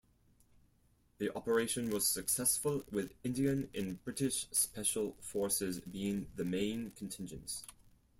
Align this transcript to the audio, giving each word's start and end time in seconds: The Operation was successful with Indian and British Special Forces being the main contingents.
The 1.19 1.29
Operation 1.35 1.91
was 1.91 2.07
successful 2.07 2.83
with 2.91 3.13
Indian 3.23 3.69
and 3.75 4.03
British 4.03 4.47
Special 4.49 5.15
Forces 5.21 5.79
being 5.79 6.25
the 6.35 6.43
main 6.43 6.89
contingents. 6.95 7.65